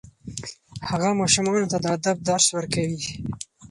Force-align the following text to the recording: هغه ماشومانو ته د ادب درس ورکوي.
هغه 0.89 1.09
ماشومانو 1.21 1.69
ته 1.71 1.77
د 1.83 1.85
ادب 1.95 2.17
درس 2.29 2.45
ورکوي. 2.55 3.01